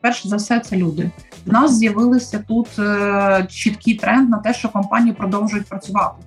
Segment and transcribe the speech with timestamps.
[0.00, 1.10] перш за все, це люди.
[1.46, 6.22] В нас з'явилися тут е, чіткий тренд на те, що компанії продовжують працювати.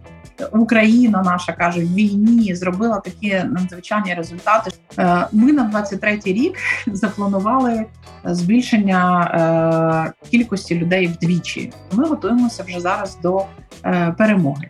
[0.52, 4.72] Україна наша каже в війні зробила такі надзвичайні результати.
[5.00, 6.58] Е, ми на 23-й рік
[6.88, 7.86] запланували
[8.24, 9.22] збільшення
[10.24, 11.74] е, кількості людей вдвічі.
[11.92, 13.46] Ми готуємося вже зараз до
[14.18, 14.70] перемоги.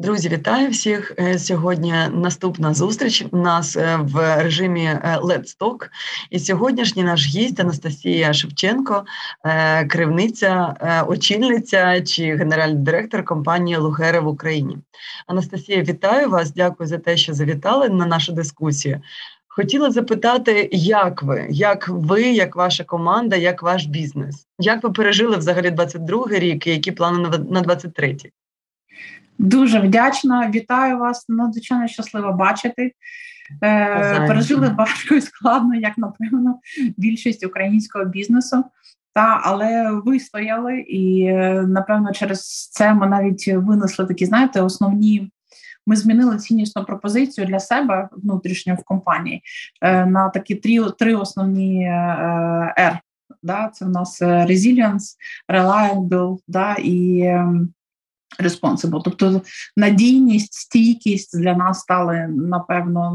[0.00, 1.94] Друзі, вітаю всіх е, сьогодні.
[2.12, 5.88] Наступна зустріч у нас е, в режимі е, Let's Talk.
[6.30, 9.04] І сьогоднішній наш гість Анастасія Шевченко,
[9.88, 10.74] керівниця,
[11.08, 14.78] очільниця чи генеральний директор компанії Лугери в Україні.
[15.26, 16.52] Анастасія, вітаю вас!
[16.54, 19.00] Дякую за те, що завітали на нашу дискусію.
[19.48, 24.46] Хотіла запитати, як ви, як ви, як ваша команда, як ваш бізнес?
[24.58, 28.32] Як ви пережили взагалі 22-й рік і які плани на 23-й?
[29.40, 31.28] Дуже вдячна, вітаю вас.
[31.28, 32.92] Надзвичайно щаслива бачити.
[33.62, 36.58] Е, Пережили важко і складно, як напевно,
[36.96, 38.64] більшість українського бізнесу.
[39.14, 45.30] Та але вистояли, і е, напевно через це ми навіть винесли такі, знаєте, основні.
[45.86, 49.42] Ми змінили ціннісну пропозицію для себе внутрішньо в компанії
[49.82, 52.98] е, на такі три три основні е, R.
[53.42, 53.70] Да?
[53.72, 55.14] Це в нас resilience,
[55.48, 57.72] reliable, да, і ем,
[58.38, 59.00] responsible.
[59.04, 59.42] Тобто
[59.76, 63.14] надійність, стійкість для нас стали напевно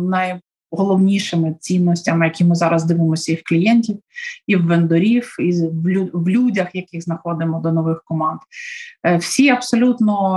[0.72, 4.00] найголовнішими цінностями, які ми зараз дивимося і в клієнтів,
[4.48, 5.52] і в вендорів, і
[6.14, 8.40] в людях, яких знаходимо до нових команд.
[9.06, 10.36] Е, всі абсолютно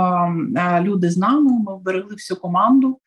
[0.57, 1.51] е, люди з нами.
[1.65, 2.99] Ми вберегли всю команду.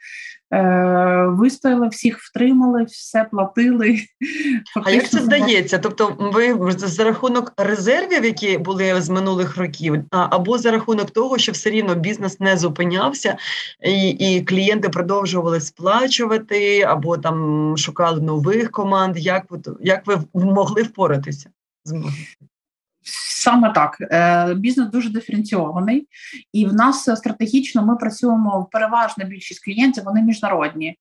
[0.52, 3.98] Е, вистояли, всіх втримали, все платили.
[4.84, 5.78] А як це здається?
[5.78, 11.52] Тобто, ви за рахунок резервів, які були з минулих років, або за рахунок того, що
[11.52, 13.36] все рівно бізнес не зупинявся,
[13.86, 19.18] і і клієнти продовжували сплачувати, або там шукали нових команд.
[19.18, 21.50] Як ви як ви могли впоратися?
[23.42, 26.08] Саме так, е, бізнес дуже диференційований,
[26.52, 30.04] і в нас стратегічно ми працюємо переважна більшість клієнтів.
[30.04, 30.98] Вони міжнародні.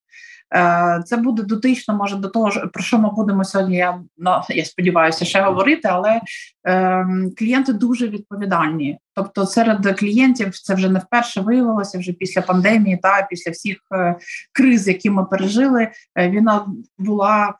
[0.55, 3.75] Е, це буде дотично, може до того, про що ми будемо сьогодні.
[3.75, 6.21] Я ну, я сподіваюся, ще говорити, але
[6.67, 7.05] е,
[7.37, 8.99] клієнти дуже відповідальні.
[9.15, 14.15] Тобто, серед клієнтів це вже не вперше виявилося вже після пандемії, та після всіх е,
[14.53, 15.87] криз, які ми пережили.
[16.15, 16.65] Е, війна
[16.97, 17.53] була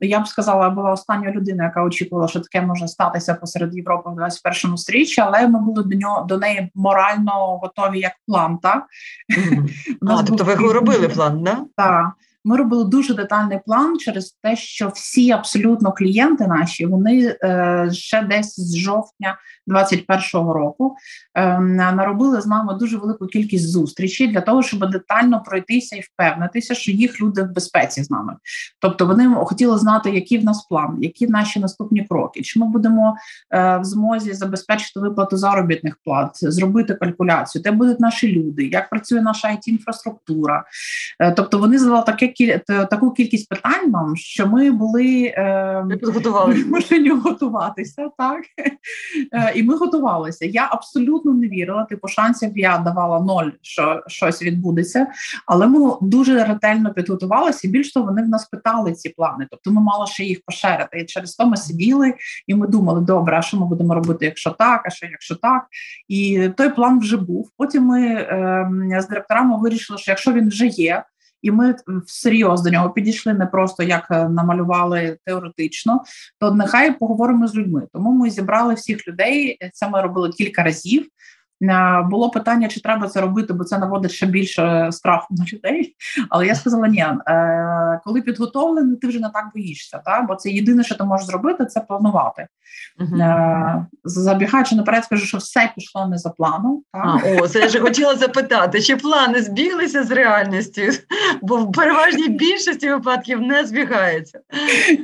[0.00, 4.16] я б сказала, була остання людина, яка очікувала, що таке може статися посеред Європи в
[4.16, 8.58] 21 сторіччі, але ми були до нього до неї морально готові як план.
[8.58, 8.86] Так?
[10.06, 11.58] А, Тобто ви робили план, да?
[11.76, 12.10] Так.
[12.44, 18.22] Ми робили дуже детальний план через те, що всі абсолютно клієнти наші вони е, ще
[18.22, 20.96] десь з жовтня 2021 року
[21.34, 26.74] е, наробили з нами дуже велику кількість зустрічей для того, щоб детально пройтися і впевнитися,
[26.74, 28.36] що їх люди в безпеці з нами.
[28.80, 33.16] Тобто вони хотіли знати, який в нас план, які наші наступні кроки, чи ми будемо
[33.50, 39.22] е, в змозі забезпечити виплату заробітних плат, зробити калькуляцію, де будуть наші люди, як працює
[39.22, 40.64] наша it інфраструктура.
[41.36, 42.29] Тобто вони задали таке
[42.66, 45.84] таку кількість питань нам, що ми були е,
[46.54, 48.40] вимушені готуватися, так
[49.32, 50.46] е, і ми готувалися.
[50.46, 51.84] Я абсолютно не вірила.
[51.84, 55.06] Типу шансів я давала ноль, що щось відбудеться,
[55.46, 57.68] але ми дуже ретельно підготувалися.
[57.68, 59.46] і Більш того, вони в нас питали ці плани.
[59.50, 61.00] Тобто ми мали ще їх поширити.
[61.00, 62.14] І через то ми сиділи
[62.46, 65.66] і ми думали, добре, а що ми будемо робити, якщо так, а що якщо так,
[66.08, 67.50] і той план вже був.
[67.56, 68.66] Потім ми е,
[69.00, 71.04] з директорами вирішили, що якщо він вже є.
[71.42, 71.74] І ми
[72.06, 76.04] всерйоз до нього підійшли не просто як е, намалювали теоретично,
[76.38, 77.86] то нехай поговоримо з людьми.
[77.92, 79.58] Тому ми зібрали всіх людей.
[79.72, 81.06] Це ми робили кілька разів.
[81.62, 85.96] Е, було питання, чи треба це робити, бо це наводить ще більше страху на людей.
[86.30, 89.98] Але я сказала: ні, е, коли підготовлений, ти вже не так боїшся.
[90.04, 90.22] Та?
[90.22, 92.46] Бо це єдине, що ти можеш зробити, це планувати.
[93.00, 93.86] Uh-huh.
[94.04, 96.82] Забігаючи наперед, скажу, що все пішло не за планом.
[96.92, 100.82] А, О, це я ж хотіла запитати, чи плани збіглися з реальністю?
[101.42, 104.40] Бо в переважній більшості випадків не збігається.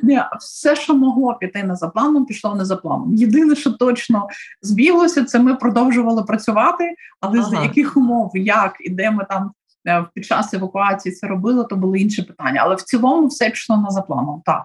[0.02, 3.14] Ні, Все, що могло піти не за планом, пішло не за планом.
[3.14, 4.28] Єдине, що точно
[4.62, 7.50] збіглося, це ми продовжували працювати працювати, але ага.
[7.50, 9.50] за яких умов, як і де ми там
[9.88, 12.60] е, під час евакуації це робили, то були інші питання.
[12.64, 14.42] Але в цілому все пішло на за планом.
[14.44, 14.64] Так.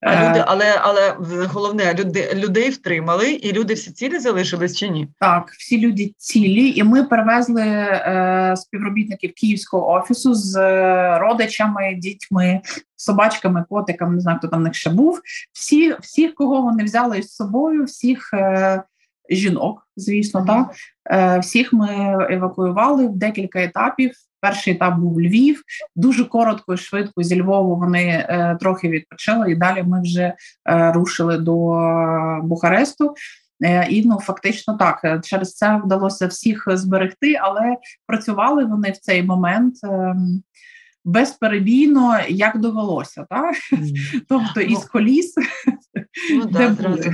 [0.00, 1.16] А е, люди, але але
[1.46, 5.08] головне, люди людей втримали, і люди всі цілі залишились чи ні?
[5.20, 12.60] Так, всі люди цілі, і ми перевезли е, співробітників київського офісу з е, родичами, дітьми,
[12.96, 14.14] собачками, котиками.
[14.14, 15.20] Не знаю, хто там в них ще був.
[15.52, 18.82] Всі, всіх, кого вони взяли з собою, всіх е,
[19.30, 20.70] жінок, звісно, так
[21.10, 21.88] е, всіх ми
[22.30, 24.12] евакуювали в декілька етапів.
[24.40, 25.62] Перший етап був Львів.
[25.96, 30.92] Дуже коротко і швидко зі Львову вони е, трохи відпочили, і далі ми вже е,
[30.92, 31.54] рушили до
[32.42, 33.14] Бухаресту.
[33.90, 37.76] І ну фактично так через це вдалося всіх зберегти, але
[38.06, 39.74] працювали вони в цей момент.
[41.08, 44.20] Безперебійно, як довелося, так mm.
[44.28, 45.34] тобто із ну, коліс.
[46.30, 47.10] Ну да, зразу.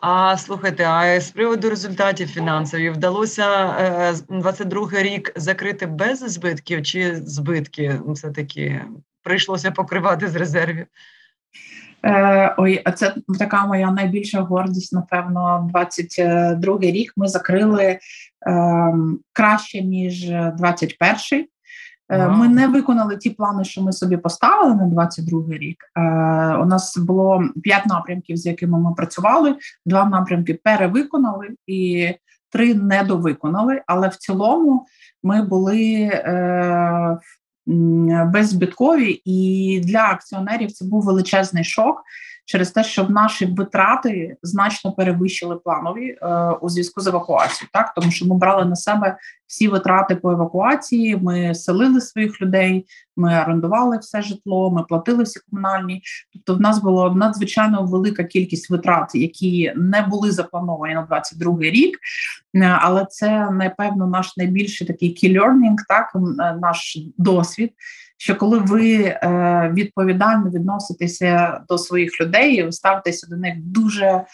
[0.00, 7.16] А слухайте, а з приводу результатів фінансових вдалося 22 е, рік закрити без збитків чи
[7.16, 8.84] збитки все таки
[9.22, 10.86] прийшлося покривати з резервів?
[12.04, 14.92] Е, ой, а це така моя найбільша гордість.
[14.92, 17.98] Напевно, 22-й рік ми закрили е,
[19.32, 21.51] краще ніж 21-й.
[22.12, 25.84] Е, ми не виконали ті плани, що ми собі поставили на 22-й рік.
[25.96, 26.00] Е,
[26.56, 29.56] у нас було п'ять напрямків, з якими ми працювали.
[29.86, 32.10] Два напрямки перевиконали і
[32.50, 33.82] три недовиконали.
[33.86, 34.86] Але в цілому
[35.22, 37.18] ми були е,
[38.32, 42.02] беззбиткові, і для акціонерів це був величезний шок
[42.44, 48.10] через те, що наші витрати значно перевищили планові е, у зв'язку з евакуацією, так тому
[48.10, 49.16] що ми брали на себе
[49.46, 51.16] всі витрати по евакуації.
[51.16, 52.86] Ми селили своїх людей,
[53.16, 56.02] ми орендували все житло, ми платили всі комунальні.
[56.32, 61.98] Тобто, в нас була надзвичайно велика кількість витрат, які не були заплановані на 22-й рік.
[62.54, 66.18] Е, але це напевно наш найбільший такий learning, так е,
[66.60, 67.72] наш досвід
[68.22, 74.06] що коли ви е, відповідально відноситеся до своїх людей, і ви ставитеся до них дуже
[74.06, 74.24] е,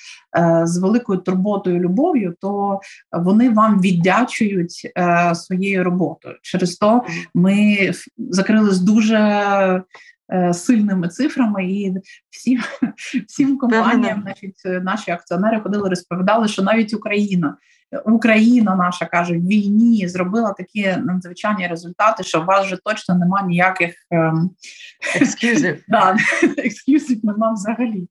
[0.65, 2.81] з великою турботою, любов'ю, то
[3.13, 6.35] вони вам віддячують е, своєю роботою.
[6.43, 7.03] Через то
[7.35, 9.83] ми закрили з дуже
[10.53, 11.95] сильними цифрами, і
[12.31, 12.61] всім
[13.29, 17.57] всім компаніям, значить, наші акціонери ходили, розповідали, що навіть Україна.
[18.05, 23.47] Україна наша каже в війні зробила такі надзвичайні результати, що у вас вже точно немає
[23.47, 24.51] ніяких ем...
[25.21, 25.85] екскюзів.
[25.89, 26.17] Да,
[26.59, 28.09] екскюзів нема взагалі.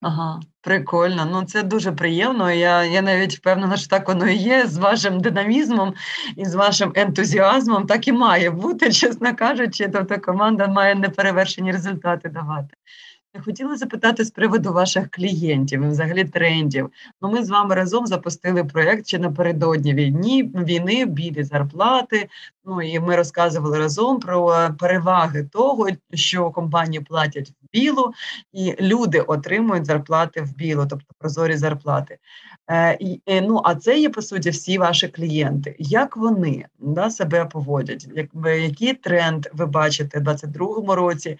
[0.00, 1.28] Ага, прикольно.
[1.32, 2.50] Ну це дуже приємно.
[2.50, 5.94] Я я навіть впевнена, що так воно і є з вашим динамізмом
[6.36, 7.86] і з вашим ентузіазмом.
[7.86, 9.88] Так і має бути, чесно кажучи.
[9.88, 12.74] Тобто команда має неперевершені результати давати.
[13.38, 16.90] Хотіла запитати з приводу ваших клієнтів і взагалі трендів.
[17.22, 22.28] Ну, ми з вами разом запустили проєкт ще напередодні війні, війни, біди зарплати.
[22.64, 28.12] Ну і ми розказували разом про переваги того, що компанії платять в білу,
[28.52, 32.18] і люди отримують зарплати в білу, тобто прозорі зарплати.
[32.70, 35.76] Е, і, Ну а це є по суті всі ваші клієнти.
[35.78, 38.08] Як вони да, себе поводять?
[38.14, 41.38] Як, Який тренд ви бачите в 2022 році?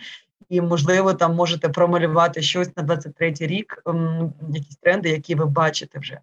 [0.50, 5.98] І, можливо, там можете промалювати щось на 23-й рік, ем, якісь тренди, які ви бачите
[5.98, 6.20] вже.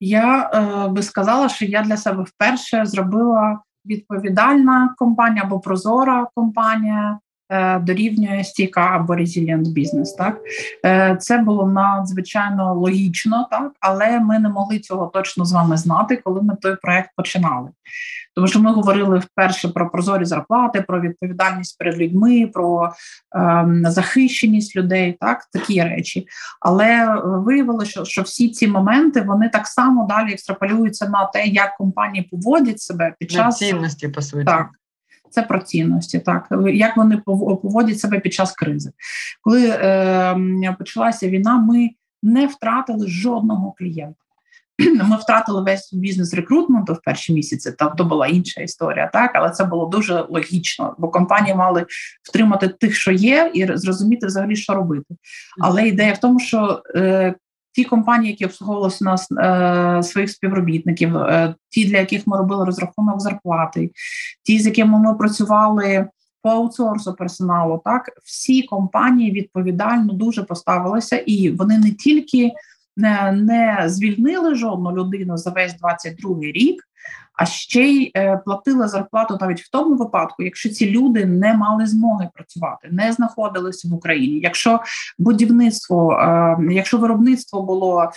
[0.00, 7.18] Я е, би сказала, що я для себе вперше зробила відповідальна компанія або прозора компанія.
[7.48, 10.12] Е, дорівнює стійка або резилієнт бізнес.
[10.12, 10.40] Так
[10.86, 16.16] е, це було надзвичайно логічно, так але ми не могли цього точно з вами знати,
[16.24, 17.68] коли ми той проект починали.
[18.34, 22.92] Тому що ми говорили вперше про прозорі зарплати, про відповідальність перед людьми, про
[23.34, 26.26] ем, захищеність людей, так такі речі.
[26.60, 31.76] Але виявилося, що, що всі ці моменти вони так само далі екстраполюються на те, як
[31.76, 34.44] компанії поводять себе під час цінності, по суті.
[34.44, 34.68] Так.
[35.34, 37.16] Це про цінності, так як вони
[37.62, 38.92] поводять себе під час кризи,
[39.42, 41.90] коли е, почалася війна, ми
[42.22, 44.14] не втратили жодного клієнта.
[45.04, 47.72] Ми втратили весь бізнес рекрутменту в перші місяці.
[47.72, 51.86] Там то була інша історія, так але це було дуже логічно, бо компанії мали
[52.22, 55.14] втримати тих, що є, і зрозуміти взагалі, що робити.
[55.60, 57.34] Але ідея в тому, що е,
[57.74, 62.64] ті компанії, які обслуговувалися у нас е, своїх співробітників, е, ті, для яких ми робили
[62.64, 63.90] розрахунок зарплати,
[64.42, 66.06] ті, з якими ми працювали.
[66.42, 72.52] По аутсорсу персоналу, так всі компанії відповідально дуже поставилися, і вони не тільки
[72.96, 76.84] не, не звільнили жодну людину за весь 22 рік,
[77.36, 81.86] а ще й е, платила зарплату навіть в тому випадку, якщо ці люди не мали
[81.86, 84.40] змоги працювати, не знаходилися в Україні.
[84.40, 84.80] Якщо
[85.18, 88.10] будівництво, е, якщо виробництво було е,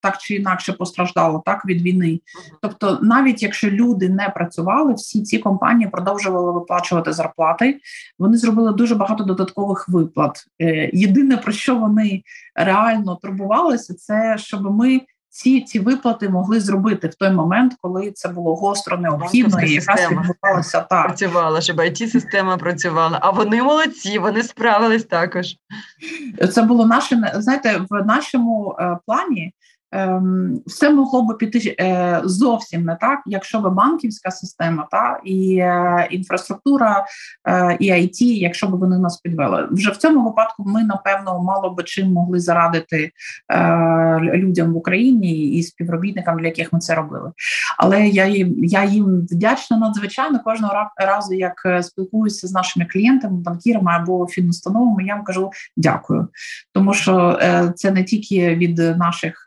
[0.00, 2.20] так чи інакше постраждало так від війни,
[2.62, 7.80] тобто, навіть якщо люди не працювали, всі ці компанії продовжували виплачувати зарплати.
[8.18, 10.44] Вони зробили дуже багато додаткових виплат.
[10.92, 12.22] Єдине про що вони
[12.54, 15.00] реально турбувалися, це щоб ми
[15.36, 20.10] ці ці виплати могли зробити в той момент, коли це було гостро необхідно, і якраз
[20.10, 21.06] відбувалося так.
[21.06, 23.18] Працювала, щоб it система працювала.
[23.22, 25.46] А вони молодці, вони справились також.
[26.52, 29.52] Це було наше знаєте, в нашому е, плані.
[29.96, 35.56] Ем, все могло би піти е, зовсім не так, якщо би банківська система та і
[35.56, 37.06] е, інфраструктура
[37.48, 39.68] е, і IT, якщо б вони нас підвели.
[39.70, 43.10] Вже в цьому випадку ми напевно мало би чим могли зарадити
[44.34, 47.32] людям в Україні і співробітникам, для яких ми це робили.
[47.78, 53.92] Але я їм я їм вдячна надзвичайно кожного разу, як спілкуюся з нашими клієнтами, банкірами
[53.92, 55.04] або фінустановами.
[55.04, 56.28] Я вам кажу дякую,
[56.72, 57.38] тому що
[57.74, 59.44] це не тільки від наших.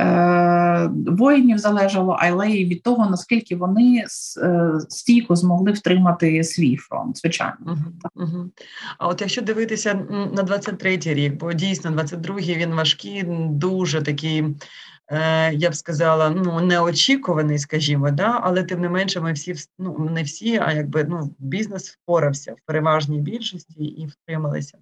[0.00, 4.04] Е, воїнів залежало, але й від того, наскільки вони
[4.42, 7.56] е, стійко змогли втримати свій фронт, звичайно.
[7.66, 8.50] Угу, угу.
[8.98, 14.44] А от якщо дивитися на 23-й рік, бо дійсно 22-й він важкий, дуже такий.
[15.12, 20.08] Е, я б сказала, ну неочікуваний, скажімо, да, але тим не менше, ми всі ну
[20.10, 24.78] не всі, а якби ну бізнес впорався в переважній більшості і втрималися.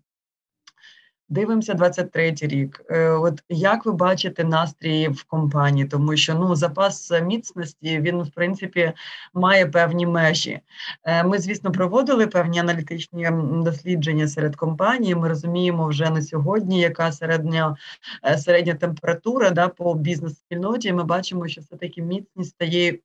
[1.31, 2.85] Дивимося 23-й рік.
[2.91, 8.31] Е, от як ви бачите настрій в компанії, тому що ну запас міцності він в
[8.31, 8.93] принципі
[9.35, 10.61] має певні межі.
[11.05, 13.29] Е, ми, звісно, проводили певні аналітичні
[13.65, 15.15] дослідження серед компаній.
[15.15, 17.77] Ми розуміємо вже на сьогодні, яка середня
[18.25, 20.93] е, середня температура да, по бізнес-спільноті.
[20.93, 22.99] Ми бачимо, що все таки міцність стає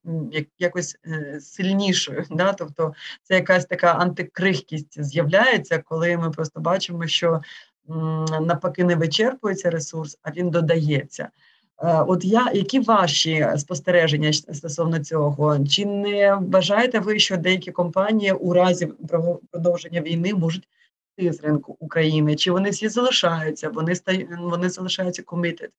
[0.59, 0.97] якось
[1.39, 2.25] сильнішою.
[2.31, 2.53] Да?
[2.53, 7.41] Тобто це якась така антикрихкість з'являється, коли ми просто бачимо, що
[8.41, 11.29] навпаки не вичерпується ресурс, а він додається.
[11.83, 15.65] Е, от я які ваші спостереження стосовно цього?
[15.65, 18.85] Чи не вважаєте ви, що деякі компанії у разі
[19.51, 20.67] продовження війни можуть
[21.17, 22.35] з ринку України?
[22.35, 23.69] Чи вони всі залишаються?
[23.69, 23.93] Вони
[24.39, 25.69] вони залишаються committed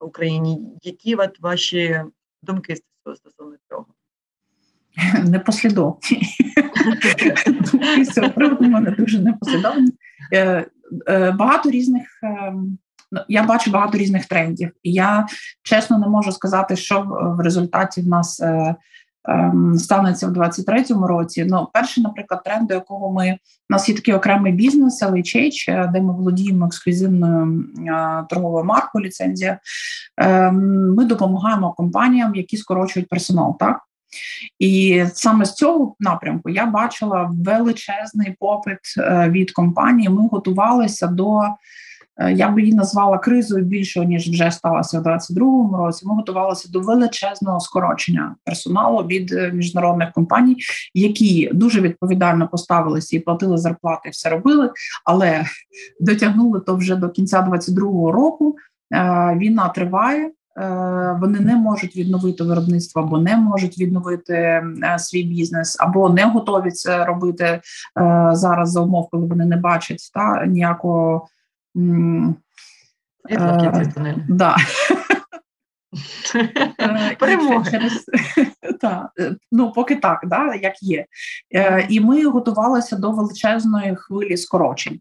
[0.00, 0.58] Україні?
[0.82, 2.02] Які от ваші
[2.42, 3.86] думки стосовно цього?
[5.24, 6.22] Непослідовні.
[8.04, 9.92] З цього приводу мене дуже непослідовні.
[11.06, 12.06] Е, Е, багато різних.
[12.22, 12.78] Ем,
[13.12, 15.26] ну, я бачу багато різних трендів, і я
[15.62, 17.00] чесно не можу сказати, що
[17.38, 18.74] в результаті в нас е,
[19.28, 21.46] ем, станеться в 23-му році.
[21.50, 23.38] Ну, перший, наприклад, тренд, до якого ми
[23.70, 27.64] у нас є такий окремий бізнес, LHH, е, де ми володіємо ексклюзивною
[28.30, 29.58] торговою маркою, ліцензія.
[30.16, 33.58] Ем, ми допомагаємо компаніям, які скорочують персонал.
[33.58, 33.80] Так
[34.58, 40.08] і саме з цього напрямку я бачила величезний попит е, від компанії.
[40.08, 41.40] Ми готувалися до.
[42.20, 46.06] Е, я би її назвала кризою більшою, ніж вже сталося в 2022 році.
[46.06, 50.56] Ми готувалися до величезного скорочення персоналу від е, міжнародних компаній,
[50.94, 54.70] які дуже відповідально поставилися і платили зарплати, все робили,
[55.04, 55.44] але
[56.00, 58.56] дотягнули то вже до кінця 2022 року.
[59.36, 60.30] Війна триває.
[60.58, 66.24] Е, вони не можуть відновити виробництво, або не можуть відновити е, свій бізнес, або не
[66.24, 67.60] готові це робити е,
[68.32, 71.28] зараз за умов, коли вони не бачать та ніякого
[74.28, 74.56] да.
[77.70, 78.06] Через,
[78.80, 79.10] та,
[79.52, 81.06] ну, поки так, да, як є.
[81.88, 85.00] І ми готувалися до величезної хвилі скорочень.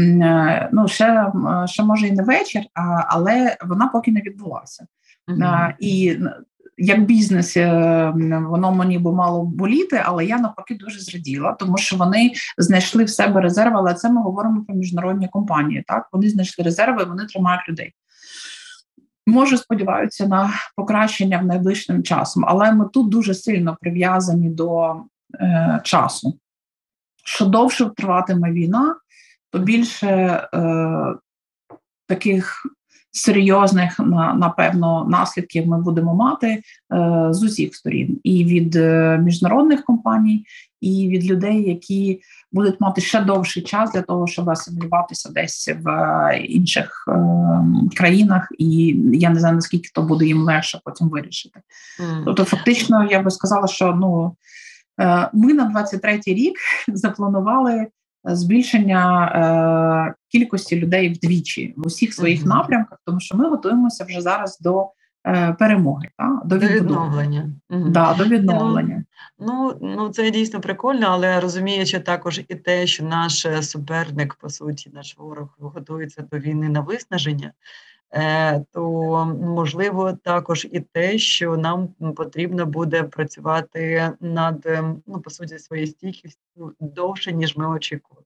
[0.00, 1.32] Е, ну ще
[1.66, 2.62] ще може і не вечір,
[3.08, 4.86] але вона поки не відбулася.
[5.28, 5.74] Uh-huh.
[5.78, 6.18] І
[6.80, 8.12] як бізнес е,
[8.48, 13.10] воно мені би мало боліти, але я навпаки дуже зраділа, тому що вони знайшли в
[13.10, 13.76] себе резерви.
[13.76, 15.84] Але це ми говоримо про міжнародні компанії.
[15.86, 17.92] Так вони знайшли резерви, вони тримають людей.
[19.26, 24.96] Може, сподіваються на покращення в найближчим часом, але ми тут дуже сильно прив'язані до
[25.40, 26.38] е, часу.
[27.24, 28.96] Що довше триватиме війна,
[29.50, 30.08] то більше
[30.54, 31.14] е,
[32.06, 32.66] таких
[33.12, 34.00] серйозних
[34.36, 36.62] напевно наслідків ми будемо мати е,
[37.30, 40.46] з усіх сторін, і від е, міжнародних компаній,
[40.80, 42.20] і від людей, які
[42.52, 47.20] будуть мати ще довший час для того, щоб асимілюватися десь в е, інших е,
[47.96, 51.60] країнах, і я не знаю наскільки то буде їм легше потім вирішити.
[52.00, 52.22] Mm.
[52.24, 54.36] Тобто, фактично, я би сказала, що ну.
[55.00, 57.86] Е, ми на 23-й рік запланували
[58.24, 62.48] збільшення е, кількості людей вдвічі в усіх своїх mm-hmm.
[62.48, 64.90] напрямках, тому що ми готуємося вже зараз до
[65.26, 67.50] е, перемоги, та, до, відновлення.
[67.70, 69.04] Да, до відновлення.
[69.38, 74.48] Ну, ну ну це дійсно прикольно, але розуміючи також і те, що наш суперник, по
[74.48, 77.52] суті, наш ворог готується до війни на виснаження.
[78.12, 78.82] Е, то
[79.40, 85.86] можливо також і те, що нам потрібно буде працювати над ем, ну по суті своєю
[85.86, 88.24] стійкістю довше ніж ми очікували.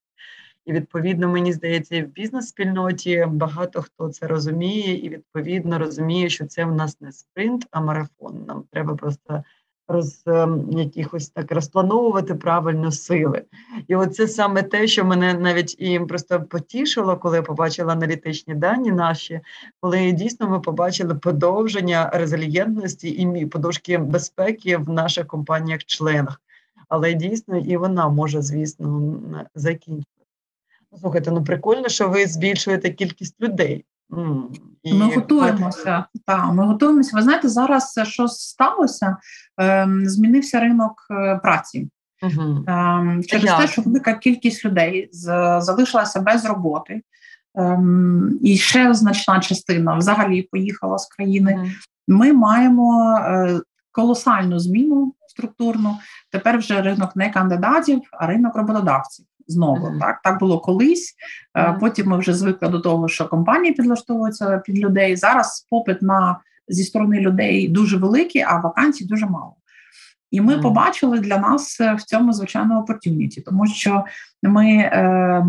[0.65, 6.65] І відповідно мені здається, в бізнес-спільноті багато хто це розуміє, і відповідно розуміє, що це
[6.65, 8.45] в нас не спринт, а марафон.
[8.47, 9.43] Нам треба просто
[9.87, 13.43] роз ем, якихось так розплановувати правильно сили.
[13.87, 18.91] І оце саме те, що мене навіть і просто потішило, коли я побачила аналітичні дані
[18.91, 19.41] наші,
[19.79, 26.41] коли дійсно ми побачили подовження резильєнтності і подушки безпеки в наших компаніях-членах.
[26.89, 29.13] Але дійсно і вона може, звісно,
[29.55, 30.09] закінчити.
[30.99, 33.85] Слухайте, ну прикольно, що ви збільшуєте кількість людей.
[34.83, 34.93] І...
[34.93, 36.05] Ми готуємося.
[36.25, 37.15] Так, ми готуємося.
[37.15, 39.17] Ви знаєте, зараз що сталося?
[39.57, 41.89] Ем, змінився ринок е, праці.
[42.21, 42.65] Угу.
[43.27, 47.01] Через те, що велика кількість людей залишилася без роботи,
[47.55, 51.55] ем, і ще значна частина взагалі поїхала з країни.
[51.57, 51.67] Угу.
[52.07, 55.97] Ми маємо е, колосальну зміну структурну.
[56.31, 59.87] Тепер вже ринок не кандидатів, а ринок роботодавців знову.
[59.87, 59.99] Mm-hmm.
[59.99, 61.15] Так так було колись.
[61.55, 61.79] Mm-hmm.
[61.79, 65.15] Потім ми вже звикли до того, що компанії підлаштовуються під людей.
[65.15, 69.55] Зараз попит на зі сторони людей дуже великий, а вакансій дуже мало.
[70.31, 70.61] І ми mm-hmm.
[70.61, 74.05] побачили для нас в цьому звичайно опортюніті, тому що
[74.43, 75.45] ми е,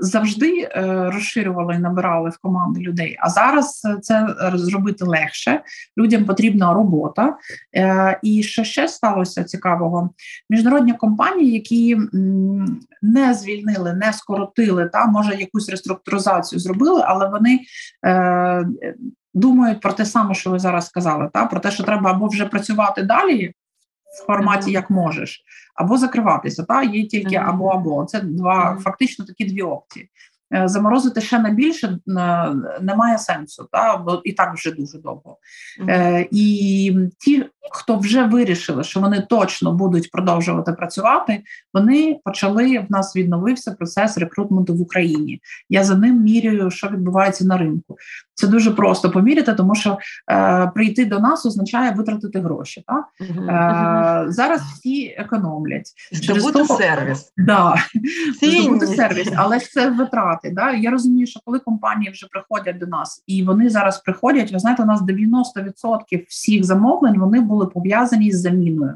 [0.00, 3.16] завжди е, розширювали і набирали в команди людей.
[3.20, 5.62] А зараз це зробити легше.
[5.98, 7.36] Людям потрібна робота.
[7.76, 10.10] Е, і що ще сталося цікавого?
[10.50, 11.98] Міжнародні компанії, які
[13.02, 17.60] не звільнили, не скоротили, та може якусь реструктуризацію зробили, але вони.
[18.06, 18.66] Е,
[19.34, 22.46] думають про те саме, що ви зараз сказали, та про те, що треба або вже
[22.46, 23.54] працювати далі
[24.10, 26.64] в форматі як можеш, або закриватися.
[26.64, 30.10] Та є тільки або або це два фактично такі дві опції.
[30.54, 31.98] Е, заморозити ще на більше е,
[32.80, 35.36] немає сенсу, та бо і так вже дуже довго.
[35.80, 36.28] Mm-hmm.
[36.30, 41.42] І ті, хто вже вирішили, що вони точно будуть продовжувати працювати,
[41.74, 42.78] вони почали.
[42.78, 45.40] В нас відновився процес рекрутменту в Україні.
[45.68, 47.96] Я за ним міряю, що відбувається на ринку.
[48.34, 49.98] Це дуже просто поміряти, тому що
[50.30, 52.84] е, прийти до нас означає витратити гроші.
[52.86, 53.04] Так?
[53.20, 55.92] Е, Зараз всі економлять.
[56.12, 57.32] Здобути сервіс.
[57.36, 57.74] Да.
[58.42, 60.37] Здобути сервіс, але це витрати.
[60.44, 60.72] Да?
[60.72, 64.82] Я розумію, що коли компанії вже приходять до нас, і вони зараз приходять, ви знаєте,
[64.82, 68.94] у нас 90% всіх замовлень вони були пов'язані з заміною.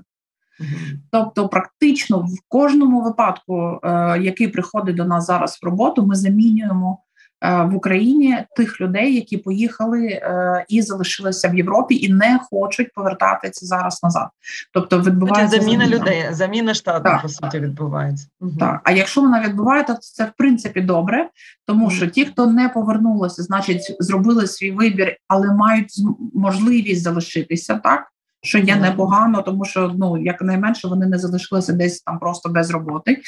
[1.11, 6.99] Тобто, практично в кожному випадку, е, який приходить до нас зараз в роботу, ми замінюємо
[7.42, 13.67] в Україні тих людей, які поїхали е, і залишилися в Європі, і не хочуть повертатися
[13.67, 14.28] зараз назад.
[14.73, 17.23] Тобто відбувається заміна людей, заміна штату так.
[17.23, 18.26] по суті відбувається.
[18.58, 21.28] Так, а якщо вона відбувається, то це в принципі добре,
[21.67, 25.93] тому що ті, хто не повернулися, значить зробили свій вибір, але мають
[26.34, 28.11] можливість залишитися так
[28.43, 33.23] що є непогано, тому що ну якнайменше вони не залишилися десь там просто без роботи.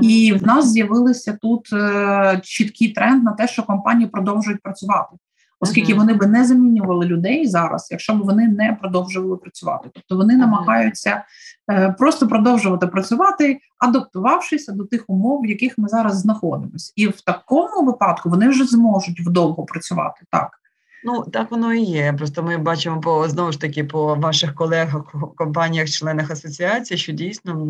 [0.00, 5.16] І в нас з'явилися тут е, чіткий тренд на те, що компанії продовжують працювати.
[5.62, 10.36] Оскільки вони би не замінювали людей зараз, якщо б вони не продовжували працювати, тобто вони
[10.36, 11.24] намагаються
[11.70, 17.20] е, просто продовжувати працювати, адаптувавшися до тих умов, в яких ми зараз знаходимося, і в
[17.20, 20.59] такому випадку вони вже зможуть вдовго працювати так.
[21.04, 22.12] Ну так воно і є.
[22.18, 27.66] Просто ми бачимо по знову ж таки по ваших колегах, компаніях, членах асоціації, що дійсно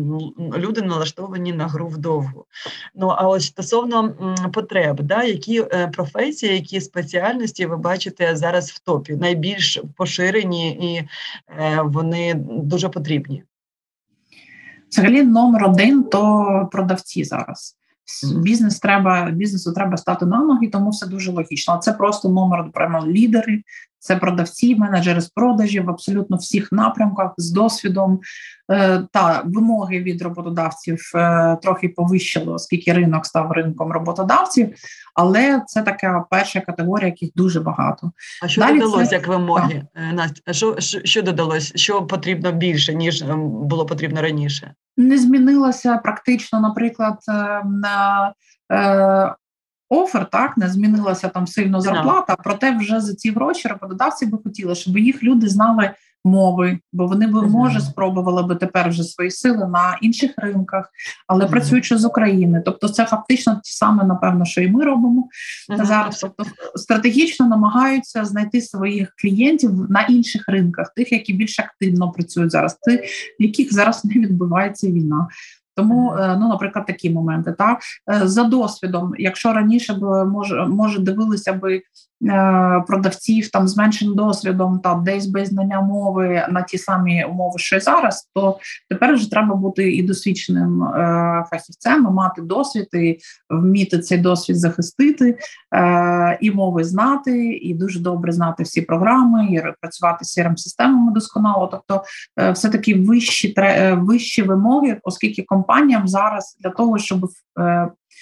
[0.57, 2.45] люди налаштовані на гру вдовгу.
[2.95, 4.15] Ну а ось стосовно
[4.53, 11.07] потреб, да, які е, професії, які спеціальності ви бачите зараз в топі, найбільш поширені і
[11.59, 13.43] е, вони дуже потрібні.
[14.89, 17.77] Взагалі, номер один то продавці зараз.
[18.35, 21.77] Бізнес треба бізнесу треба стати на ноги, тому все дуже логічно.
[21.77, 23.63] Це просто номер прямо лідери,
[24.01, 28.19] це продавці, менеджери з продажів в абсолютно всіх напрямках з досвідом
[28.71, 34.73] е, та вимоги від роботодавців е, трохи повищили, оскільки ринок став ринком роботодавців.
[35.15, 38.11] Але це така перша категорія, яких дуже багато.
[38.43, 39.15] А що Далі додалось це...
[39.15, 39.83] як вимоги?
[39.95, 41.71] Е, Настя, що, що що додалось?
[41.75, 44.73] Що потрібно більше ніж ем, було потрібно раніше?
[44.97, 47.17] Не змінилася практично, наприклад,
[47.65, 48.33] на
[49.89, 52.35] офер, так не змінилася там сильно зарплата.
[52.43, 55.91] Проте вже за ці гроші роботодавці би хотіли, щоб їх люди знали
[56.25, 60.89] мови, бо вони би може спробували би тепер вже свої сили на інших ринках,
[61.27, 62.61] але працюючи з України.
[62.65, 65.29] Тобто, це фактично ті саме, напевно, що і ми робимо
[65.83, 66.19] зараз.
[66.19, 72.77] Тобто стратегічно намагаються знайти своїх клієнтів на інших ринках, тих, які більш активно працюють зараз,
[72.81, 73.01] тих,
[73.39, 75.27] в яких зараз не відбувається війна.
[75.75, 77.55] Тому, ну, наприклад, такі моменти.
[77.57, 77.79] Так
[78.23, 82.10] за досвідом, якщо раніше б може, може дивилися би Е,
[82.87, 87.75] продавців там з меншим досвідом, та десь без знання мови на ті самі умови, що
[87.75, 93.17] й зараз, то тепер вже треба бути і досвідченим е, фахівцем, мати досвід і
[93.49, 95.37] вміти цей досвід захистити,
[95.75, 101.11] е, і мови знати, і дуже добре знати всі програми, і працювати з crm системами
[101.11, 101.67] досконало.
[101.67, 102.03] Тобто,
[102.53, 103.55] все таки вищі
[103.93, 107.29] вищі вимоги, оскільки компаніям зараз для того, щоб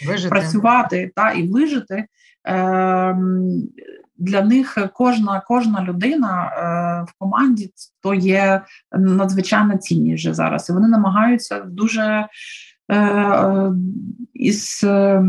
[0.08, 0.30] Вижити.
[0.30, 2.06] працювати та і вижити.
[2.44, 3.70] Ем,
[4.18, 10.70] для них кожна кожна людина е, в команді то є надзвичайно цінність вже зараз.
[10.70, 12.28] І вони намагаються дуже
[14.34, 15.24] із е,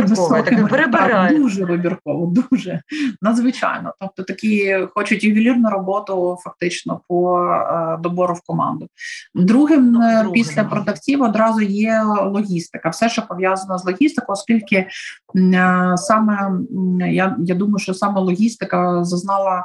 [0.00, 2.82] високим, так, дуже вибірково, дуже
[3.22, 3.94] надзвичайно.
[4.00, 7.50] Тобто такі хочуть ювелірну роботу фактично по
[8.02, 8.88] добору в команду.
[9.34, 14.86] Другим ну, після продавців одразу є логістика, все, що пов'язано з логістикою, оскільки
[15.96, 16.50] саме
[17.10, 19.64] я, я думаю, що саме логістика зазнала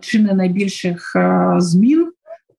[0.00, 1.16] чи не найбільших
[1.58, 2.12] змін.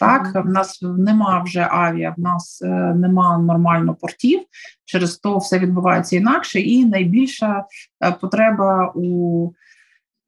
[0.04, 4.40] Так, в нас нема вже авіа, в нас е, нема нормально портів.
[4.86, 7.66] Через то все відбувається інакше, і найбільша
[8.06, 9.52] е, потреба у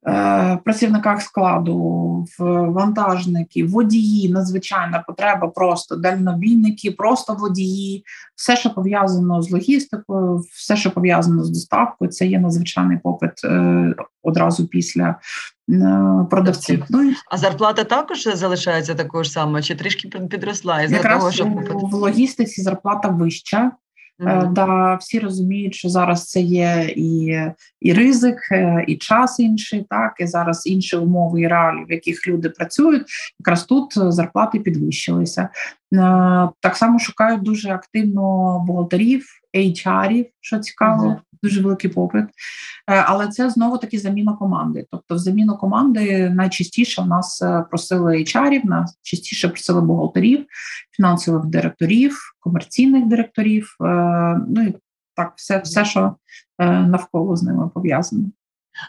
[0.08, 1.78] е, працівниках складу,
[2.38, 5.96] в вантажників, водії, надзвичайна потреба, просто.
[5.96, 12.38] Дальнобійники, просто водії, все, що пов'язано з логістикою, все, що пов'язано з доставкою, це є
[12.38, 13.32] надзвичайний попит
[14.22, 15.16] одразу після
[16.30, 16.84] продавців.
[16.88, 20.82] Ну, А зарплата також залишається такою ж самою, чи трішки підросла?
[20.82, 21.44] Із Якраз того, що...
[21.72, 23.72] в логістиці зарплата вища.
[24.20, 24.52] Mm-hmm.
[24.52, 27.40] Да, всі розуміють, що зараз це є і
[27.80, 32.28] і ризик, е, і час інший, так і зараз інші умови і реалії, в яких
[32.28, 33.06] люди працюють.
[33.40, 35.48] Якраз тут зарплати підвищилися.
[35.94, 41.40] Е, так само шукають дуже активно бухгалтерів, HR-ів, що цікаво, mm-hmm.
[41.42, 42.24] дуже великий попит.
[42.24, 42.30] Е,
[43.06, 44.86] але це знову таки заміна команди.
[44.90, 50.46] Тобто, в заміну команди найчастіше в нас е, просили HR-ів, нас частіше просили бухгалтерів,
[50.90, 53.76] фінансових директорів, комерційних директорів.
[54.48, 54.74] Ну і
[55.14, 56.16] так, все, все, що
[56.58, 58.30] навколо з ними пов'язано.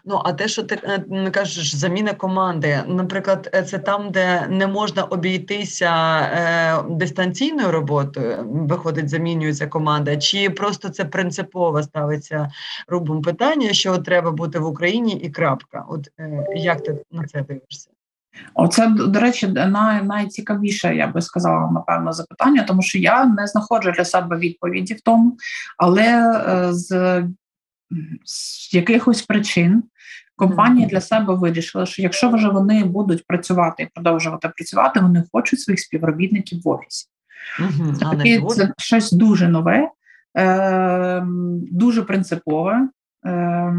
[0.05, 4.67] Ну, а те, що ти е, кажеш, заміна команди, наприклад, е, це там, де не
[4.67, 12.49] можна обійтися е, дистанційною роботою, виходить, замінюється команда, чи просто це принципово ставиться
[12.87, 15.85] рубом питання, що треба бути в Україні і крапка.
[15.89, 17.89] От е, як ти на це дивишся?
[18.53, 23.91] Оце, до речі, най, найцікавіше, я би сказала, напевно, запитання, тому що я не знаходжу
[23.91, 25.37] для себе відповіді в тому,
[25.77, 27.23] але е, з
[28.25, 29.83] з якихось причин
[30.35, 35.59] компанія для себе вирішила, що якщо вже вони будуть працювати і продовжувати працювати, вони хочуть
[35.59, 37.07] своїх співробітників в офісі.
[37.59, 39.89] Угу, це, таки, це щось дуже нове,
[40.37, 41.23] е,
[41.71, 42.89] дуже принципове.
[43.25, 43.73] Е,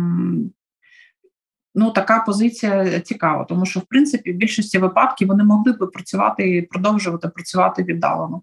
[1.75, 6.57] ну така позиція цікава, тому що в принципі в більшості випадків вони могли би працювати
[6.57, 8.43] і продовжувати працювати віддалено.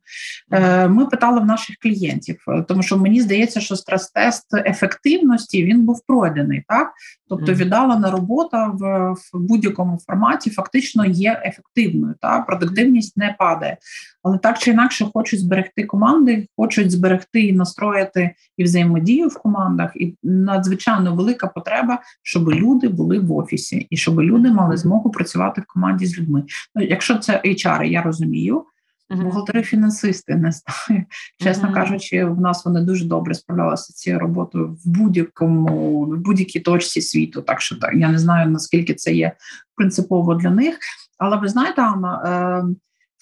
[0.52, 5.86] Е, Ми питали в наших клієнтів, е, тому що мені здається, що стрес-тест ефективності він
[5.86, 6.92] був пройдений, так?
[7.30, 12.16] Тобто віддалена робота в, в будь-якому форматі фактично є ефективною.
[12.22, 12.42] Та?
[12.42, 13.78] Продуктивність не падає,
[14.24, 19.92] але так чи інакше хочуть зберегти команди, хочуть зберегти і настроїти і взаємодію в командах,
[19.96, 25.62] і надзвичайно велика потреба, щоб люди були в офісі, і щоб люди мали змогу працювати
[25.62, 26.44] в команді з людьми.
[26.76, 28.66] Ну, якщо це HR, я розумію.
[29.10, 31.04] Бухгалтери фінансисти не знаю.
[31.44, 31.74] Чесно uh-huh.
[31.74, 37.42] кажучи, в нас вони дуже добре справлялися цією роботою в будь-якому в будь-якій точці світу.
[37.42, 39.32] Так що так я не знаю наскільки це є
[39.76, 40.78] принципово для них.
[41.18, 42.76] Але ви знаєте, Анна, е,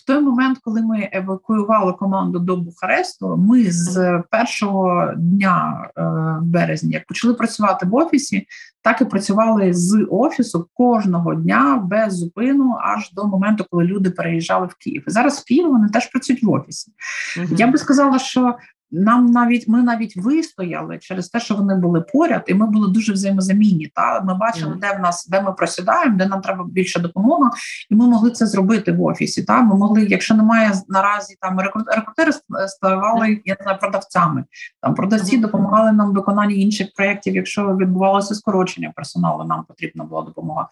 [0.04, 6.02] в той момент, коли ми евакуювали команду до Бухаресту, ми з першого дня е,
[6.42, 8.48] березня, як почали працювати в офісі,
[8.82, 14.68] так і працювали з офісу кожного дня без зупину, аж до моменту, коли люди переїжджали
[14.68, 15.04] в Київ.
[15.08, 16.92] І Зараз в Києві вони теж працюють в офісі.
[17.38, 18.56] uh Я би сказала, що
[18.94, 23.14] нам навіть ми навіть вистояли через те, що вони були поряд, і ми були дуже
[23.14, 23.92] взаємозамінні.
[23.96, 27.52] Та ми бачили, де в нас де ми просідаємо, де нам треба більше допомога,
[27.90, 29.44] і ми могли це зробити в офісі.
[29.44, 32.32] Та ми могли, якщо немає наразі там рекрутери
[32.68, 34.44] ставали я не знаю, продавцями.
[34.82, 37.36] Там продавці допомагали нам в виконанні інших проєктів.
[37.36, 40.70] Якщо відбувалося скорочення персоналу, нам потрібна була допомога.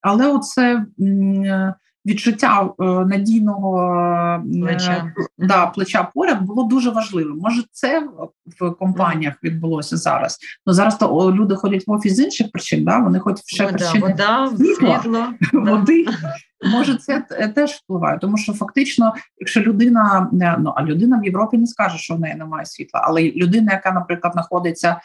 [0.00, 0.84] Але оце
[2.08, 5.12] відчуття е, надійного е, плеча.
[5.38, 7.38] Да, плеча поряд було дуже важливим.
[7.38, 8.08] Може, це
[8.60, 10.38] в компаніях відбулося зараз.
[10.66, 12.84] Ну зараз то люди ходять в офіс з інших причин.
[12.84, 12.98] Да?
[12.98, 16.06] Вони ходять ще вода, причин вода, світла, води.
[16.64, 17.20] Може, це
[17.54, 22.14] теж впливає, тому що фактично, якщо людина ну а людина в Європі не скаже, що
[22.14, 25.00] в неї немає світла, але людина, яка, наприклад, знаходиться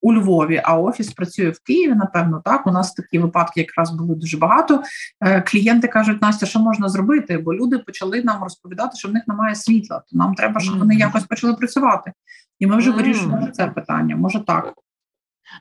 [0.00, 4.14] у Львові, а офіс працює в Києві, напевно, так у нас такі випадки якраз були
[4.14, 4.82] дуже багато.
[5.20, 7.38] Е, клієнти кажуть, Настя, що можна зробити?
[7.38, 10.94] Бо люди почали нам розповідати, що в них немає світла, то нам треба, щоб вони
[10.94, 12.12] якось почали працювати.
[12.58, 14.16] І ми вже вирішуємо це питання.
[14.16, 14.72] Може так.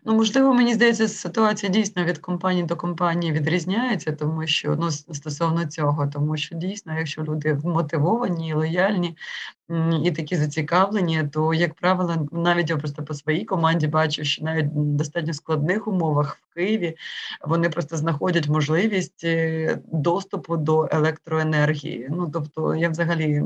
[0.06, 5.66] Ну, можливо, мені здається, ситуація дійсно від компанії до компанії відрізняється, тому що ну стосовно
[5.66, 9.18] цього, тому що дійсно, якщо люди мотивовані, лояльні
[10.04, 14.66] і такі зацікавлені, то як правило, навіть я просто по своїй команді бачу, що навіть
[14.66, 16.98] в достатньо складних умовах в Києві
[17.42, 22.08] вони просто знаходять можливість е, доступу до електроенергії.
[22.10, 23.44] Ну тобто, я взагалі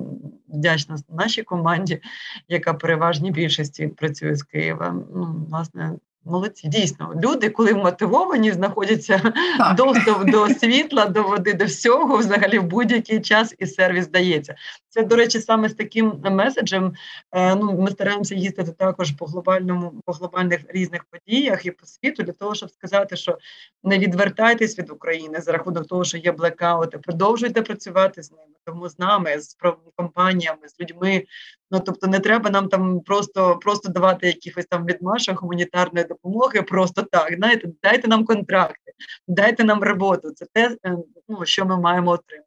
[0.48, 2.02] вдячна нашій команді,
[2.48, 4.96] яка переважній більшості працює з Києва.
[5.16, 5.96] Ну, власне,
[6.30, 9.76] Молодці, дійсно, люди, коли мотивовані, знаходяться так.
[9.78, 14.56] доступ до світла, до води, до всього, взагалі в будь-який час і сервіс дається.
[14.90, 16.94] Це, до речі, саме з таким меседжем.
[17.32, 22.24] Е, ну, ми стараємося їздити також по глобальному, по глобальних різних подіях і по світу
[22.24, 23.38] для того, щоб сказати, що
[23.84, 28.90] не відвертайтесь від України за рахунок того, що є блекаути, продовжуйте працювати з ними, тому
[28.90, 29.58] з нами, з
[29.96, 31.24] компаніями, з людьми.
[31.72, 36.62] Ну тобто, не треба нам там просто просто давати якихось там відмашок гуманітарної допомоги.
[36.62, 38.92] Просто так знаєте, дайте нам контракти,
[39.28, 40.32] дайте нам роботу.
[40.32, 40.98] Це те, е,
[41.30, 42.44] ну що ми маємо отримати.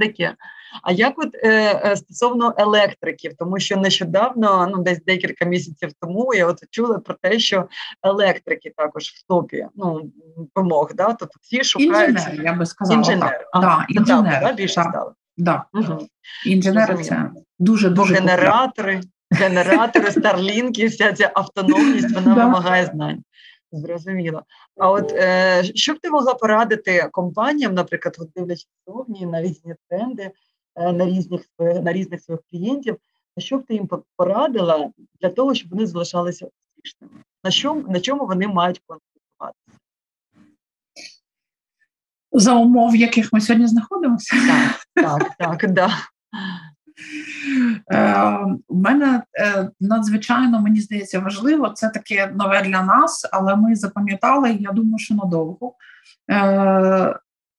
[0.00, 0.36] Таке.
[0.82, 6.34] А як от е, е, стосовно електриків, тому що нещодавно, ну десь декілька місяців тому,
[6.34, 7.68] я от чула про те, що
[8.02, 10.12] електрики також в топі ну
[10.54, 12.98] вимог, да, тобто всі шукають інженер, я би сказала.
[12.98, 13.62] Інженер, так.
[13.62, 15.14] Да, інженер, да, більше стало.
[15.36, 15.64] Да.
[15.74, 16.08] Угу.
[16.46, 23.22] Інженери це дуже дуже генератори, генератори, старлінки, вся ця автономність вона вимагає знань.
[23.72, 24.42] Зрозуміло.
[24.76, 29.74] А от е, що б ти могла порадити компаніям, наприклад, от дивлячись зовні на різні
[29.88, 30.30] тренди,
[30.76, 32.96] е, на різних на різних своїх клієнтів,
[33.38, 34.90] що б ти їм порадила
[35.20, 37.12] для того, щоб вони залишалися успішними?
[37.44, 39.11] На чому на чому вони мають концентруватися?
[42.32, 44.36] За умов, в яких ми сьогодні знаходимося?
[44.94, 45.90] Так, так, так, да.
[47.92, 53.76] Е, у мене е, надзвичайно мені здається важливо, це таке нове для нас, але ми
[53.76, 55.74] запам'ятали, я думаю, що надовго.
[56.30, 57.16] Е,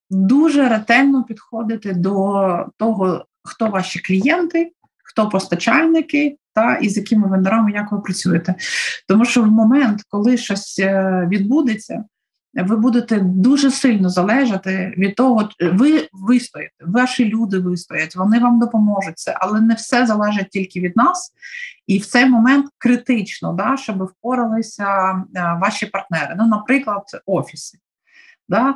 [0.10, 4.72] дуже ретельно підходити до того, хто ваші клієнти,
[5.04, 8.56] хто постачальники, та і з якими вендорами як ви працюєте.
[9.08, 10.80] Тому що в момент, коли щось
[11.28, 12.04] відбудеться,
[12.54, 19.20] ви будете дуже сильно залежати від того, ви вистоїте, ваші люди вистоять, вони вам допоможуть
[19.20, 21.34] це, але не все залежить тільки від нас.
[21.88, 25.16] І в цей момент критично, да, щоб впоралися
[25.62, 26.36] ваші партнери.
[26.38, 27.78] Ну, наприклад, офіси.
[28.50, 28.76] Да.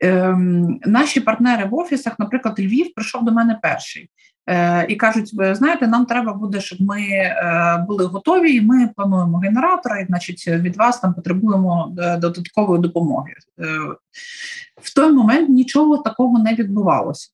[0.00, 4.10] Ем, Наші партнери в офісах, наприклад, Львів прийшов до мене перший.
[4.46, 8.90] Е, і кажуть, ви знаєте, нам треба буде, щоб ми е, були готові, і ми
[8.96, 13.32] плануємо генератора, і значить від вас там потребуємо е, додаткової допомоги.
[14.82, 17.30] В той момент нічого такого не відбувалося.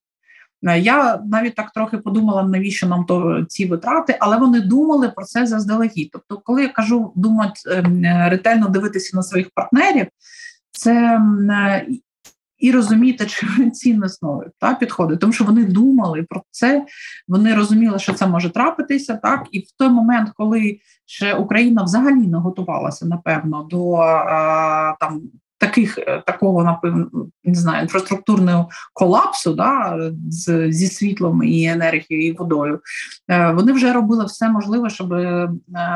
[0.79, 5.47] Я навіть так трохи подумала, навіщо нам то ці витрати, але вони думали про це
[5.47, 6.09] заздалегідь.
[6.13, 10.07] Тобто, коли я кажу думати ем, ретельно дивитися на своїх партнерів,
[10.73, 11.21] це
[12.59, 16.87] і розуміти, чи цінностно та підходить, тому що вони думали про це,
[17.29, 22.27] вони розуміли, що це може трапитися, так і в той момент, коли ще Україна взагалі
[22.27, 25.23] не готувалася, напевно, до а, там.
[25.59, 27.11] Таких е, такого напевно
[27.45, 32.81] не знаю інфраструктурного колапсу, да з, зі світлом і енергією і водою.
[33.29, 35.49] Е, вони вже робили все можливе, щоб е,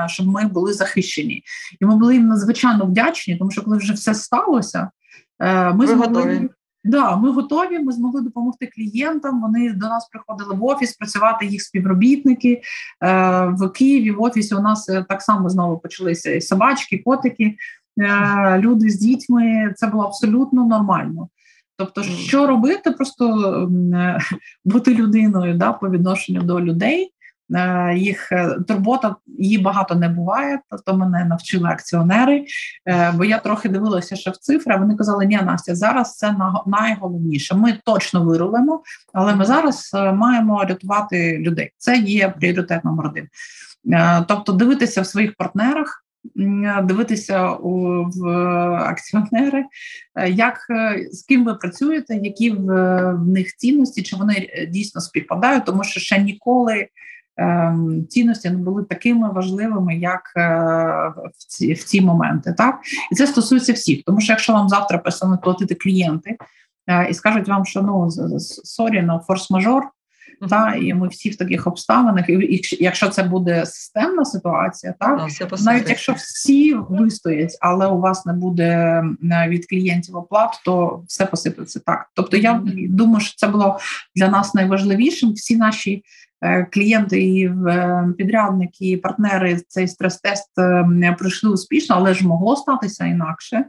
[0.07, 1.43] щоб ми були захищені,
[1.81, 5.00] і ми були їм надзвичайно вдячні, тому що коли вже все сталося, Е,
[5.41, 6.49] ми Ви змогли, готові.
[6.85, 7.79] Да, ми готові.
[7.79, 9.41] Ми змогли допомогти клієнтам.
[9.41, 12.61] Вони до нас приходили в офіс працювати їх співробітники е,
[13.47, 14.11] в Києві.
[14.11, 17.57] В офісі у нас е, так само знову почалися собачки, котики,
[18.57, 19.75] люди з дітьми.
[19.77, 21.29] Це було абсолютно нормально.
[21.77, 23.69] Тобто, що робити, просто
[24.65, 27.13] бути людиною да, по відношенню до людей.
[27.55, 30.61] Е, їх е, турбота її багато не буває.
[30.87, 32.45] То мене навчили акціонери.
[32.89, 34.77] Е, бо я трохи дивилася ще в цифри.
[34.77, 36.37] Вони казали, ні, Настя, зараз це
[36.67, 37.55] найголовніше.
[37.55, 38.83] Ми точно вирулимо,
[39.13, 41.71] але ми зараз маємо рятувати людей.
[41.79, 43.29] Це є пріоритет номер один.
[44.29, 46.05] Тобто, дивитися в своїх партнерах.
[46.83, 48.29] Дивитися у в
[48.75, 49.65] акціонери,
[50.29, 50.67] як
[51.13, 52.65] з ким ви працюєте, які в,
[53.13, 56.89] в них цінності, чи вони дійсно співпадають, тому що ще ніколи
[58.09, 60.49] цінності не були такими важливими, як е,
[61.35, 62.55] в ці в ці моменти.
[62.59, 62.81] Так
[63.13, 66.37] і це стосується всіх, тому що якщо вам завтра перестануть платити клієнти,
[67.11, 68.11] і скажуть вам, що ну
[68.65, 69.83] sorry, ну форс-мажор.
[70.41, 70.49] Uh-huh.
[70.49, 75.65] Та і ми всі в таких обставинах, і якщо це буде системна ситуація, так ну,
[75.65, 79.03] навіть якщо всі вистоять, але у вас не буде
[79.49, 82.07] від клієнтів оплат, то все посипеться так.
[82.15, 82.91] Тобто, я uh-huh.
[82.91, 83.79] думаю, що це було
[84.17, 85.33] для нас найважливішим.
[85.33, 86.03] Всі наші е,
[86.73, 93.07] клієнти і е, підрядники, і партнери цей стрес-тест е, пройшли успішно, але ж могло статися
[93.07, 93.65] інакше.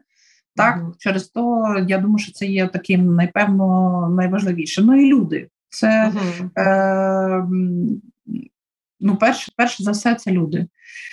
[0.56, 0.94] Так, mm-hmm.
[0.98, 4.82] через то я думаю, що це є таким найпевно найважливіше.
[4.82, 5.48] Ну і люди.
[5.70, 6.62] Це mm-hmm.
[6.62, 7.46] е,
[9.00, 10.68] ну, перше, перше за все, це люди,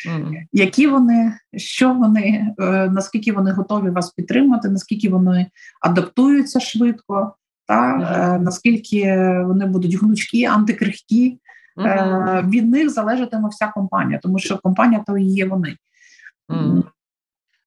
[0.08, 0.34] mm-hmm.
[0.52, 5.46] які вони, що вони, е, наскільки вони готові вас підтримати, наскільки вони
[5.80, 7.34] адаптуються швидко,
[7.66, 9.02] та е, наскільки
[9.46, 11.38] вони будуть гнучкі, антикрихкі.
[11.78, 15.76] Е, від них залежатиме вся компанія, тому що компанія то і є вони.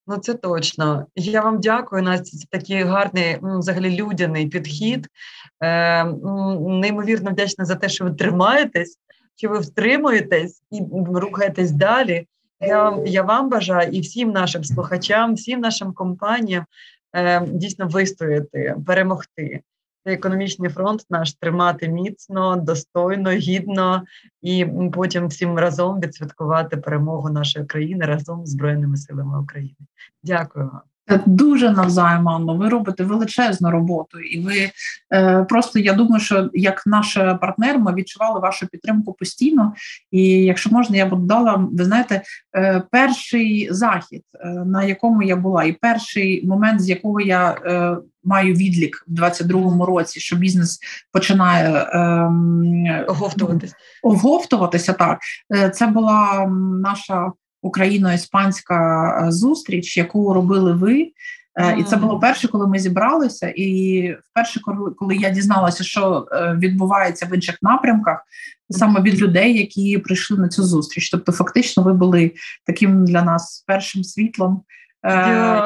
[0.07, 1.05] Ну, це точно.
[1.15, 2.37] Я вам дякую, Настя.
[2.37, 5.07] Це такий гарний, взагалі людяний підхід.
[5.63, 6.03] Е,
[6.59, 8.97] Неймовірно вдячна за те, що ви тримаєтесь,
[9.35, 10.81] що ви втримуєтесь і
[11.13, 12.27] рухаєтесь далі.
[12.61, 16.65] Я я вам бажаю і всім нашим слухачам, всім нашим компаніям
[17.15, 19.61] е, дійсно вистояти, перемогти
[20.05, 24.03] економічний фронт наш тримати міцно, достойно, гідно
[24.41, 29.75] і потім всім разом відсвяткувати перемогу нашої країни разом з збройними силами України.
[30.23, 30.90] Дякую вам.
[31.25, 34.71] Дуже навзаєм, Анно, ви робите величезну роботу, і ви
[35.13, 39.73] е, просто я думаю, що як наш партнер ми відчували вашу підтримку постійно.
[40.11, 42.21] І якщо можна, я б дала, ви знаєте,
[42.55, 47.97] е, перший захід, е, на якому я була, і перший момент, з якого я е,
[48.23, 50.79] маю відлік в 22-му році, що бізнес
[51.11, 53.75] починає е, оговтуватися.
[54.03, 54.93] оговтуватися.
[54.93, 55.19] Так
[55.55, 56.47] е, це була
[56.83, 61.11] наша україно-іспанська е, зустріч, яку робили ви.
[61.61, 61.77] Mm.
[61.79, 64.61] І це було перше, коли ми зібралися, і вперше,
[64.97, 68.25] коли я дізналася, що відбувається в інших напрямках,
[68.69, 71.09] саме від людей, які прийшли на цю зустріч.
[71.09, 72.31] Тобто, фактично, ви були
[72.65, 74.63] таким для нас першим світлом,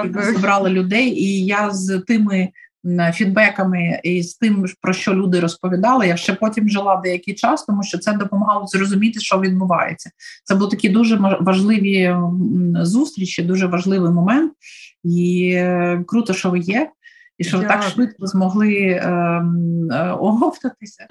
[0.04, 1.10] і ми зібрали людей.
[1.10, 2.50] І я з тими
[3.14, 7.84] фідбеками і з тим, про що люди розповідали, я ще потім жила деякий час, тому
[7.84, 10.12] що це допомагало зрозуміти, що відбувається.
[10.44, 12.16] Це були такі дуже важливі
[12.82, 14.54] зустрічі, дуже важливий момент,
[15.04, 16.90] і е, круто, що ви є
[17.38, 21.08] і що ви так швидко змогли ем, е, оговтатися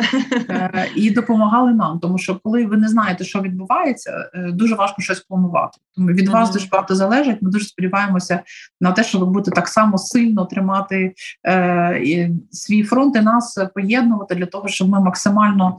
[0.51, 1.99] е, і допомагали нам.
[1.99, 5.79] Тому що, коли ви не знаєте, що відбувається, е, дуже важко щось планувати.
[5.97, 6.33] Тому від mm-hmm.
[6.33, 7.43] вас дуже багато залежить.
[7.43, 8.41] Ми дуже сподіваємося
[8.81, 11.15] на те, що ви будете так само сильно тримати
[11.47, 15.79] е, свій фронт і нас поєднувати для того, щоб ми максимально.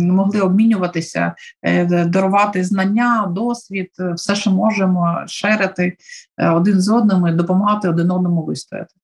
[0.00, 5.96] Могли обмінюватися, е, дарувати знання, досвід, все, що можемо шерити
[6.38, 8.94] е, один з одним і допомагати один одному вистояти.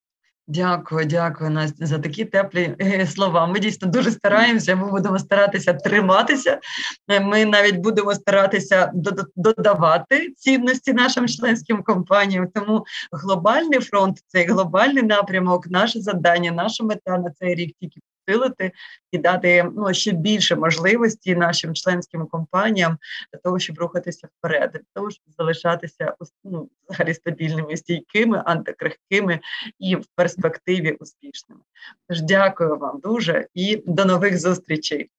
[0.50, 3.46] Дякую, дякую, Настя, за такі теплі е, слова.
[3.46, 4.76] Ми дійсно дуже стараємося.
[4.76, 6.60] Ми будемо старатися триматися.
[7.08, 8.92] Е, ми навіть будемо старатися
[9.36, 12.48] додавати цінності нашим членським компаніям.
[12.54, 18.72] Тому глобальний фронт, цей глобальний напрямок, наше завдання, наша мета на цей рік тільки підсилити
[19.12, 22.98] і дати ну, ще більше можливості нашим членським компаніям
[23.32, 26.14] для того, щоб рухатися вперед, для того, щоб залишатися
[26.44, 29.40] ну, взагалі стабільними, стійкими, антикрихкими
[29.78, 31.60] і в перспективі успішними.
[32.08, 35.10] Тож дякую вам дуже і до нових зустрічей.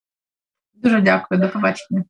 [0.73, 2.03] Дуже дякую, до побачення.